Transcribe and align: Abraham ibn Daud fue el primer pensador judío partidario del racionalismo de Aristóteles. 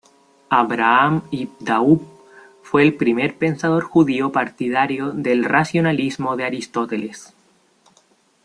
Abraham 0.49 1.27
ibn 1.29 1.53
Daud 1.63 2.01
fue 2.63 2.81
el 2.81 2.95
primer 2.97 3.37
pensador 3.37 3.83
judío 3.83 4.31
partidario 4.31 5.11
del 5.11 5.43
racionalismo 5.43 6.35
de 6.37 6.45
Aristóteles. 6.45 7.35